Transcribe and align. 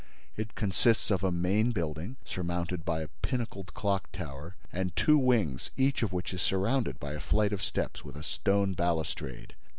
It 0.35 0.55
consists 0.55 1.11
of 1.11 1.23
a 1.23 1.31
main 1.31 1.69
building, 1.73 2.15
surmounted 2.25 2.83
by 2.83 3.01
a 3.03 3.07
pinnacled 3.21 3.75
clock 3.75 4.11
tower, 4.11 4.55
and 4.73 4.95
two 4.95 5.15
wings, 5.19 5.69
each 5.77 6.01
of 6.01 6.11
which 6.11 6.33
is 6.33 6.41
surrounded 6.41 6.99
by 6.99 7.13
a 7.13 7.19
flight 7.19 7.53
of 7.53 7.61
steps 7.61 8.03
with 8.03 8.15
a 8.15 8.23
stone 8.23 8.73
balustrade. 8.73 9.53